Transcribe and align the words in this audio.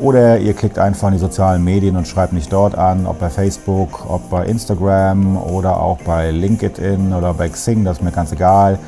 oder 0.00 0.38
ihr 0.38 0.54
klickt 0.54 0.78
einfach 0.78 1.08
in 1.08 1.14
die 1.14 1.20
sozialen 1.20 1.64
Medien 1.64 1.96
und 1.96 2.06
schreibt 2.06 2.32
mich 2.32 2.48
dort 2.48 2.76
an, 2.76 3.06
ob 3.06 3.18
bei 3.18 3.30
Facebook, 3.30 4.08
ob 4.08 4.30
bei 4.30 4.46
Instagram 4.46 5.36
oder 5.36 5.80
auch 5.80 5.98
bei 5.98 6.30
LinkedIn 6.30 7.12
oder 7.12 7.34
bei 7.34 7.48
Xing, 7.48 7.84
das 7.84 7.98
ist 7.98 8.04
mir 8.04 8.12
ganz 8.12 8.30
egal. 8.30 8.78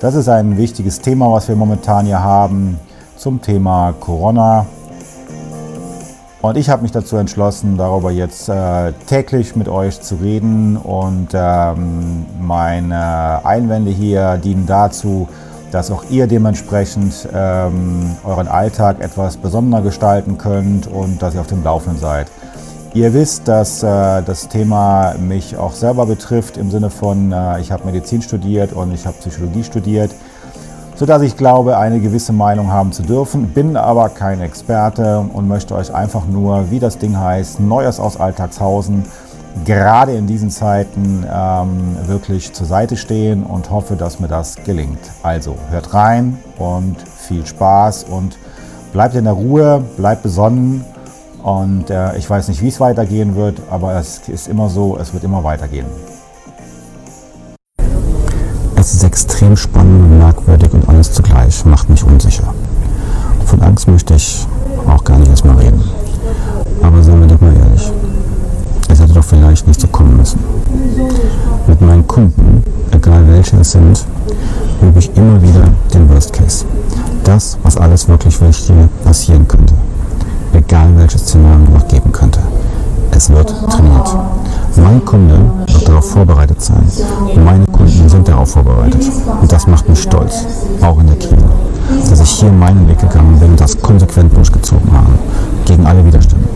Das 0.00 0.14
ist 0.14 0.28
ein 0.28 0.56
wichtiges 0.56 1.00
Thema, 1.00 1.30
was 1.30 1.46
wir 1.46 1.54
momentan 1.54 2.06
hier 2.06 2.22
haben 2.22 2.78
zum 3.16 3.40
Thema 3.40 3.94
Corona. 4.00 4.66
Und 6.42 6.56
ich 6.56 6.70
habe 6.70 6.82
mich 6.82 6.90
dazu 6.90 7.16
entschlossen, 7.16 7.76
darüber 7.76 8.10
jetzt 8.10 8.48
äh, 8.48 8.92
täglich 9.06 9.56
mit 9.56 9.68
euch 9.68 10.00
zu 10.00 10.14
reden. 10.16 10.78
Und 10.78 11.28
ähm, 11.34 12.24
meine 12.40 13.44
Einwände 13.44 13.90
hier 13.90 14.38
dienen 14.38 14.64
dazu, 14.66 15.28
dass 15.70 15.90
auch 15.90 16.04
ihr 16.08 16.26
dementsprechend 16.26 17.28
ähm, 17.32 18.16
euren 18.24 18.48
Alltag 18.48 19.00
etwas 19.00 19.36
besonderer 19.36 19.82
gestalten 19.82 20.38
könnt 20.38 20.86
und 20.86 21.20
dass 21.20 21.34
ihr 21.34 21.42
auf 21.42 21.46
dem 21.46 21.62
Laufenden 21.62 22.00
seid. 22.00 22.28
Ihr 22.94 23.12
wisst, 23.12 23.46
dass 23.46 23.82
äh, 23.82 24.22
das 24.22 24.48
Thema 24.48 25.14
mich 25.18 25.56
auch 25.58 25.74
selber 25.74 26.06
betrifft 26.06 26.56
im 26.56 26.70
Sinne 26.70 26.88
von, 26.88 27.32
äh, 27.32 27.60
ich 27.60 27.70
habe 27.70 27.84
Medizin 27.84 28.22
studiert 28.22 28.72
und 28.72 28.92
ich 28.92 29.06
habe 29.06 29.16
Psychologie 29.18 29.62
studiert, 29.62 30.10
sodass 31.00 31.22
ich 31.22 31.34
glaube, 31.34 31.78
eine 31.78 31.98
gewisse 31.98 32.34
Meinung 32.34 32.70
haben 32.70 32.92
zu 32.92 33.02
dürfen, 33.02 33.46
bin 33.54 33.78
aber 33.78 34.10
kein 34.10 34.42
Experte 34.42 35.24
und 35.32 35.48
möchte 35.48 35.74
euch 35.74 35.94
einfach 35.94 36.26
nur, 36.26 36.70
wie 36.70 36.78
das 36.78 36.98
Ding 36.98 37.18
heißt, 37.18 37.58
Neues 37.58 37.98
aus 37.98 38.20
Alltagshausen 38.20 39.06
gerade 39.64 40.12
in 40.12 40.26
diesen 40.26 40.50
Zeiten 40.50 41.24
ähm, 41.26 41.96
wirklich 42.06 42.52
zur 42.52 42.66
Seite 42.66 42.98
stehen 42.98 43.44
und 43.44 43.70
hoffe, 43.70 43.96
dass 43.96 44.20
mir 44.20 44.28
das 44.28 44.56
gelingt. 44.56 45.00
Also 45.22 45.56
hört 45.70 45.94
rein 45.94 46.36
und 46.58 46.96
viel 47.16 47.46
Spaß 47.46 48.04
und 48.04 48.36
bleibt 48.92 49.14
in 49.14 49.24
der 49.24 49.32
Ruhe, 49.32 49.82
bleibt 49.96 50.22
besonnen 50.22 50.84
und 51.42 51.88
äh, 51.88 52.14
ich 52.18 52.28
weiß 52.28 52.48
nicht, 52.48 52.60
wie 52.60 52.68
es 52.68 52.78
weitergehen 52.78 53.36
wird, 53.36 53.62
aber 53.70 53.94
es 53.94 54.28
ist 54.28 54.48
immer 54.48 54.68
so, 54.68 54.98
es 54.98 55.14
wird 55.14 55.24
immer 55.24 55.44
weitergehen. 55.44 55.86
Ist 59.00 59.06
extrem 59.06 59.56
spannend, 59.56 60.18
merkwürdig 60.18 60.74
und 60.74 60.86
alles 60.86 61.10
zugleich 61.10 61.64
macht 61.64 61.88
mich 61.88 62.04
unsicher. 62.04 62.52
Von 63.46 63.62
Angst 63.62 63.88
möchte 63.88 64.12
ich 64.12 64.46
auch 64.86 65.02
gar 65.04 65.16
nicht 65.16 65.30
erstmal 65.30 65.56
reden. 65.56 65.82
Aber 66.82 67.02
seien 67.02 67.18
wir 67.18 67.26
doch 67.26 67.40
mal 67.40 67.54
ehrlich, 67.56 67.90
es 68.90 69.00
hätte 69.00 69.14
doch 69.14 69.24
vielleicht 69.24 69.66
nicht 69.66 69.80
so 69.80 69.86
kommen 69.86 70.18
müssen. 70.18 70.38
Mit 71.66 71.80
meinen 71.80 72.06
Kunden, 72.06 72.62
egal 72.90 73.26
welche 73.26 73.56
es 73.56 73.70
sind, 73.70 74.04
übe 74.82 74.98
ich 74.98 75.10
immer 75.16 75.40
wieder 75.40 75.64
den 75.94 76.06
Worst 76.10 76.34
Case. 76.34 76.66
Das, 77.24 77.56
was 77.62 77.78
alles 77.78 78.06
wirklich 78.06 78.38
Wichtige 78.42 78.86
passieren 79.02 79.48
könnte. 79.48 79.72
Egal 80.52 80.88
welches 80.96 81.22
Szenario 81.22 81.70
noch 81.72 81.88
geben 81.88 82.12
könnte. 82.12 82.40
Es 83.20 83.28
wird 83.28 83.54
trainiert. 83.68 84.16
Mein 84.76 85.04
Kunde 85.04 85.38
wird 85.66 85.86
darauf 85.86 86.10
vorbereitet 86.10 86.62
sein. 86.62 86.90
Und 87.34 87.44
meine 87.44 87.66
Kunden 87.66 88.08
sind 88.08 88.26
darauf 88.26 88.52
vorbereitet. 88.52 89.02
Und 89.42 89.52
das 89.52 89.66
macht 89.66 89.86
mich 89.90 90.00
stolz, 90.00 90.46
auch 90.80 90.98
in 90.98 91.06
der 91.06 91.16
Krise, 91.16 91.44
dass 92.08 92.18
ich 92.18 92.30
hier 92.30 92.50
meinen 92.50 92.88
Weg 92.88 92.98
gegangen 92.98 93.38
bin 93.38 93.50
und 93.50 93.60
das 93.60 93.78
konsequent 93.78 94.34
durchgezogen 94.34 94.90
habe, 94.90 95.10
gegen 95.66 95.84
alle 95.84 96.02
Widerstände. 96.02 96.48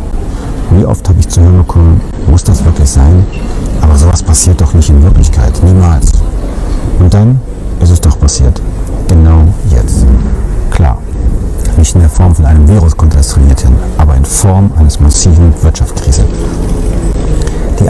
Wie 0.70 0.86
oft 0.86 1.06
habe 1.06 1.20
ich 1.20 1.28
zu 1.28 1.42
hören 1.42 1.58
bekommen, 1.58 2.00
muss 2.30 2.42
das 2.44 2.64
wirklich 2.64 2.88
sein? 2.88 3.26
Aber 3.82 3.94
sowas 3.96 4.22
passiert 4.22 4.58
doch 4.58 4.72
nicht 4.72 4.88
in 4.88 5.02
Wirklichkeit, 5.02 5.52
niemals. 5.62 6.12
Und 6.98 7.12
dann 7.12 7.42
ist 7.82 7.90
es 7.90 8.00
doch 8.00 8.18
passiert. 8.18 8.62
Genau 9.08 9.42
jetzt. 9.68 10.06
Klar, 10.70 10.96
nicht 11.76 11.94
in 11.94 12.00
der 12.02 12.10
Form 12.10 12.34
von 12.34 12.46
einem 12.46 12.68
Virus 12.68 12.96
konnte 12.96 13.18
es 13.18 13.28
trainiert 13.28 13.60
hin, 13.60 13.74
aber 13.98 14.14
in 14.14 14.24
Form 14.24 14.70
eines 14.78 15.00
massiven 15.00 15.52
Wirtschaftskrise. 15.62 16.24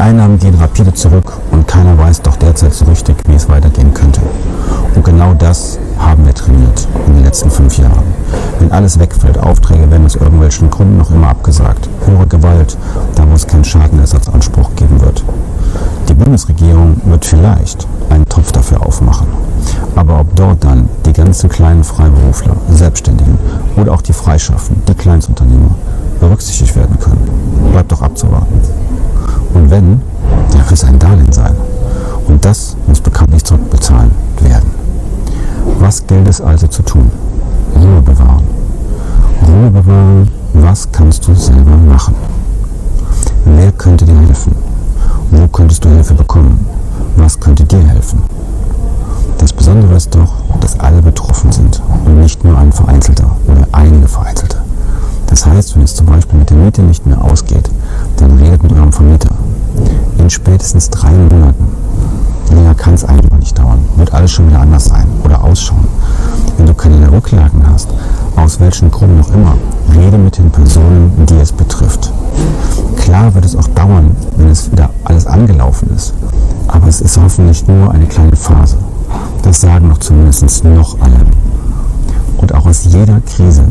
Einnahmen 0.04 0.38
gehen 0.38 0.54
rapide 0.56 0.92
zurück 0.92 1.32
und 1.50 1.66
keiner 1.66 1.96
weiß 1.96 2.20
doch 2.20 2.36
derzeit 2.36 2.74
so 2.74 2.84
richtig, 2.84 3.16
wie 3.26 3.36
es 3.36 3.48
weitergehen 3.48 3.94
könnte. 3.94 4.20
Und 4.94 5.02
genau 5.02 5.32
das 5.32 5.78
haben 5.98 6.26
wir 6.26 6.34
trainiert 6.34 6.86
in 7.06 7.14
den 7.14 7.24
letzten 7.24 7.50
fünf 7.50 7.78
Jahren. 7.78 8.04
Wenn 8.58 8.70
alles 8.70 8.98
wegfällt, 8.98 9.38
Aufträge 9.38 9.90
werden 9.90 10.04
aus 10.04 10.16
irgendwelchen 10.16 10.68
Gründen 10.68 10.98
noch 10.98 11.10
immer 11.10 11.28
abgesagt. 11.28 11.88
Höhere 12.04 12.26
Gewalt, 12.26 12.76
da 13.14 13.26
wo 13.26 13.32
es 13.32 13.46
keinen 13.46 13.64
Schadenersatzanspruch 13.64 14.76
geben 14.76 15.00
wird. 15.00 15.24
Die 16.10 16.14
Bundesregierung 16.14 17.00
wird 17.06 17.24
vielleicht 17.24 17.86
einen 18.10 18.26
Topf 18.26 18.52
dafür 18.52 18.84
aufmachen. 18.84 19.28
Aber 19.96 20.20
ob 20.20 20.36
dort 20.36 20.62
dann 20.64 20.86
die 21.06 21.14
ganzen 21.14 21.48
kleinen 21.48 21.82
Freiberufler, 21.82 22.56
Selbstständigen 22.68 23.38
oder 23.76 23.92
auch 23.92 24.02
die 24.02 24.12
Freischaffenden, 24.12 24.84
die 24.86 24.94
Kleinstunternehmer 24.94 25.74
berücksichtigt 26.20 26.76
werden 26.76 26.98
können, 26.98 27.70
bleibt 27.72 27.90
doch 27.90 28.02
abzuwarten. 28.02 28.60
Und 29.54 29.70
wenn, 29.70 30.02
dann 30.50 30.60
wird 30.60 30.72
es 30.72 30.84
ein 30.84 30.98
Darlehen 30.98 31.32
sein. 31.32 31.54
Und 32.28 32.44
das 32.44 32.76
muss 32.86 33.00
bekanntlich 33.00 33.44
zurückbezahlt 33.44 34.10
werden. 34.40 34.70
Was 35.78 36.06
gilt 36.06 36.28
es 36.28 36.40
also 36.40 36.66
zu 36.66 36.82
tun? 36.82 37.10
Ruhe 37.76 38.02
bewahren. 38.02 38.44
Ruhe 39.46 39.70
bewahren, 39.70 40.30
was 40.52 40.90
kannst 40.92 41.26
du 41.26 41.34
selber 41.34 41.76
machen? 41.76 42.14
Wer 43.44 43.72
könnte 43.72 44.04
dir 44.04 44.18
helfen? 44.18 44.54
Wo 45.30 45.46
könntest 45.48 45.84
du 45.84 45.88
Hilfe 45.88 46.14
bekommen? 46.14 46.66
Was 47.16 47.38
könnte 47.38 47.64
dir 47.64 47.80
helfen? 47.80 48.22
Das 49.38 49.52
Besondere 49.52 49.94
ist 49.94 50.14
doch, 50.14 50.32
dass 50.60 50.78
alle 50.80 51.02
betroffen 51.02 51.52
sind 51.52 51.82
und 52.04 52.20
nicht 52.20 52.42
nur 52.44 52.56
ein 52.58 52.72
Vereinzelter 52.72 53.36
oder 53.46 53.66
einige 53.72 54.08
Vereinzelte. 54.08 54.53
Das 55.34 55.46
heißt, 55.46 55.74
wenn 55.74 55.82
es 55.82 55.96
zum 55.96 56.06
Beispiel 56.06 56.38
mit 56.38 56.50
der 56.50 56.56
Miete 56.56 56.80
nicht 56.80 57.06
mehr 57.06 57.20
ausgeht, 57.20 57.68
dann 58.18 58.38
redet 58.38 58.62
mit 58.62 58.72
eurem 58.72 58.92
Vermieter. 58.92 59.30
In 60.16 60.30
spätestens 60.30 60.90
drei 60.90 61.10
Monaten, 61.10 61.66
länger 62.50 62.76
kann 62.76 62.94
es 62.94 63.04
einfach 63.04 63.36
nicht 63.40 63.58
dauern, 63.58 63.80
wird 63.96 64.14
alles 64.14 64.30
schon 64.30 64.46
wieder 64.46 64.60
anders 64.60 64.84
sein 64.84 65.08
oder 65.24 65.42
ausschauen. 65.42 65.88
Wenn 66.56 66.66
du 66.66 66.74
keine 66.74 67.10
Rücklagen 67.10 67.68
hast, 67.68 67.88
aus 68.36 68.60
welchen 68.60 68.92
Gründen 68.92 69.22
auch 69.22 69.34
immer, 69.34 69.56
rede 69.92 70.18
mit 70.18 70.38
den 70.38 70.52
Personen, 70.52 71.26
die 71.28 71.34
es 71.34 71.50
betrifft. 71.50 72.12
Klar 72.96 73.34
wird 73.34 73.44
es 73.44 73.56
auch 73.56 73.66
dauern, 73.74 74.14
wenn 74.36 74.50
es 74.50 74.70
wieder 74.70 74.90
alles 75.02 75.26
angelaufen 75.26 75.90
ist, 75.96 76.14
aber 76.68 76.86
es 76.86 77.00
ist 77.00 77.18
hoffentlich 77.20 77.66
nur 77.66 77.90
eine 77.90 78.06
kleine 78.06 78.36
Phase. 78.36 78.76
Das 79.42 79.62
sagen 79.62 79.88
doch 79.88 79.98
zumindest 79.98 80.62
noch 80.62 81.00
alle. 81.00 81.26
Und 82.36 82.54
auch 82.54 82.66
aus 82.66 82.84
jeder 82.84 83.20
Krise 83.22 83.64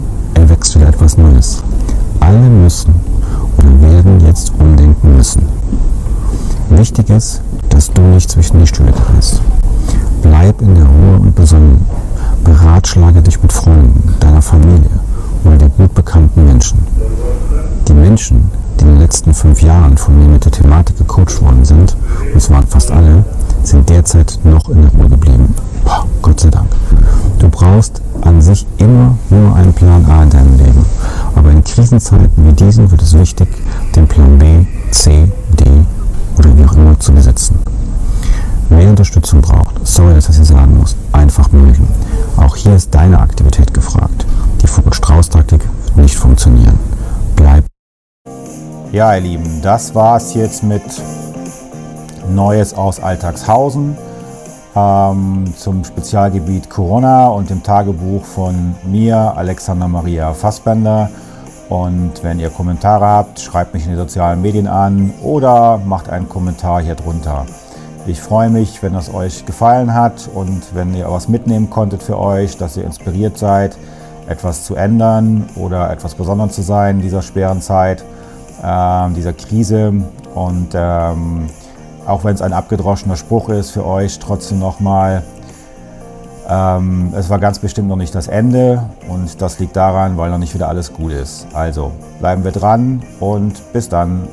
müssen. 5.23 5.47
Wichtig 6.69 7.09
ist, 7.09 7.41
dass 7.69 7.89
du 7.93 8.01
nicht 8.01 8.29
zwischen 8.29 8.59
die 8.59 8.67
Stühle 8.67 8.91
trittst. 8.91 9.41
Bleib 10.21 10.61
in 10.61 10.75
der 10.75 10.83
Ruhe 10.83 11.19
und 11.21 11.33
besonnen. 11.33 11.85
Beratschlage 12.43 13.21
dich 13.21 13.41
mit 13.41 13.53
Freunden, 13.53 14.15
deiner 14.19 14.41
Familie 14.41 14.89
oder 15.45 15.55
den 15.55 15.71
gut 15.77 15.93
bekannten 15.93 16.43
Menschen. 16.43 16.77
Die 17.87 17.93
Menschen, 17.93 18.51
die 18.77 18.83
in 18.83 18.89
den 18.89 18.99
letzten 18.99 19.33
fünf 19.33 19.61
Jahren 19.61 19.97
von 19.97 20.19
mir 20.19 20.27
mit 20.27 20.43
der 20.43 20.51
Thematik 20.51 20.97
gecoacht 20.97 21.41
worden 21.41 21.63
sind, 21.63 21.95
und 22.33 22.35
es 22.35 22.49
waren 22.49 22.67
fast 22.67 22.91
alle, 22.91 23.23
sind 23.63 23.89
derzeit 23.89 24.37
noch 24.43 24.67
in 24.67 24.81
der 24.81 24.91
Ruhe 24.91 25.07
geblieben. 25.09 25.55
Boah, 25.85 26.05
Gott 26.21 26.41
sei 26.41 26.49
Dank. 26.49 26.67
Du 27.39 27.47
brauchst 27.47 28.01
an 28.23 28.41
sich 28.41 28.67
immer 28.77 29.17
nur 29.29 29.55
einen 29.55 29.71
Plan 29.71 30.05
A 30.05 30.23
in 30.23 30.29
deinem 30.29 30.57
Leben. 30.57 30.85
Aber 31.43 31.51
in 31.51 31.61
Krisenzeiten 31.61 32.31
wie 32.37 32.53
diesen 32.53 32.89
wird 32.89 33.01
es 33.01 33.19
wichtig, 33.19 33.49
den 33.97 34.07
Plan 34.07 34.39
B, 34.39 34.65
C, 34.91 35.29
D 35.59 35.65
oder 36.37 36.57
wie 36.57 36.63
auch 36.63 36.71
immer 36.73 36.97
zu 36.97 37.11
besitzen. 37.11 37.59
Wer 38.69 38.89
Unterstützung 38.89 39.41
braucht, 39.41 39.85
sorry, 39.85 40.13
dass 40.13 40.29
ich 40.29 40.37
hier 40.37 40.45
sagen 40.45 40.77
muss, 40.77 40.95
einfach 41.11 41.51
melden. 41.51 41.85
Auch 42.37 42.55
hier 42.55 42.73
ist 42.75 42.95
deine 42.95 43.19
Aktivität 43.19 43.73
gefragt. 43.73 44.25
Die 44.61 44.67
Vogel-Strauß-Taktik 44.67 45.67
nicht 45.97 46.15
funktionieren. 46.15 46.79
Bleib. 47.35 47.65
Ja, 48.93 49.13
ihr 49.13 49.21
Lieben, 49.21 49.61
das 49.61 49.93
war's 49.93 50.33
jetzt 50.35 50.63
mit 50.63 50.81
Neues 52.29 52.73
aus 52.73 53.01
Alltagshausen. 53.01 53.97
ähm, 54.75 55.53
zum 55.57 55.83
Spezialgebiet 55.83 56.69
Corona 56.69 57.27
und 57.27 57.49
dem 57.49 57.61
Tagebuch 57.63 58.23
von 58.23 58.75
mir, 58.85 59.33
Alexander 59.35 59.89
Maria 59.89 60.33
Fassbender. 60.33 61.09
Und 61.69 62.23
wenn 62.23 62.39
ihr 62.39 62.49
Kommentare 62.49 63.05
habt, 63.05 63.39
schreibt 63.39 63.73
mich 63.73 63.85
in 63.85 63.91
die 63.91 63.97
sozialen 63.97 64.41
Medien 64.41 64.67
an 64.67 65.13
oder 65.21 65.79
macht 65.85 66.09
einen 66.09 66.29
Kommentar 66.29 66.81
hier 66.81 66.95
drunter. 66.95 67.45
Ich 68.05 68.19
freue 68.19 68.49
mich, 68.49 68.83
wenn 68.83 68.95
es 68.95 69.13
euch 69.13 69.45
gefallen 69.45 69.93
hat 69.93 70.29
und 70.33 70.75
wenn 70.75 70.93
ihr 70.93 71.09
was 71.09 71.29
mitnehmen 71.29 71.69
konntet 71.69 72.03
für 72.03 72.19
euch, 72.19 72.57
dass 72.57 72.75
ihr 72.75 72.83
inspiriert 72.83 73.37
seid, 73.37 73.77
etwas 74.27 74.65
zu 74.65 74.75
ändern 74.75 75.49
oder 75.55 75.89
etwas 75.89 76.15
Besonderes 76.15 76.53
zu 76.53 76.61
sein 76.61 76.97
in 76.97 77.01
dieser 77.01 77.21
schweren 77.21 77.61
Zeit, 77.61 78.03
äh, 78.61 79.09
dieser 79.15 79.31
Krise. 79.31 79.93
Und 80.35 80.69
ähm, 80.73 81.47
auch 82.05 82.25
wenn 82.25 82.35
es 82.35 82.41
ein 82.41 82.51
abgedroschener 82.51 83.15
Spruch 83.15 83.47
ist 83.49 83.71
für 83.71 83.85
euch, 83.85 84.19
trotzdem 84.19 84.59
nochmal, 84.59 85.23
ähm, 86.49 87.13
es 87.15 87.29
war 87.29 87.39
ganz 87.39 87.59
bestimmt 87.59 87.87
noch 87.87 87.95
nicht 87.95 88.13
das 88.13 88.27
Ende 88.27 88.83
und 89.07 89.41
das 89.41 89.59
liegt 89.59 89.75
daran, 89.75 90.17
weil 90.17 90.29
noch 90.29 90.37
nicht 90.37 90.53
wieder 90.53 90.67
alles 90.67 90.93
gut 90.93 91.11
ist. 91.11 91.47
Also 91.53 91.91
bleiben 92.19 92.43
wir 92.43 92.51
dran 92.51 93.01
und 93.19 93.73
bis 93.73 93.89
dann. 93.89 94.27